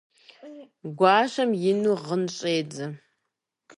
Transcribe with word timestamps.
Гуащэм 0.97 1.49
ину 1.71 1.93
гъын 2.05 2.23
щӀедзэ. 2.35 2.85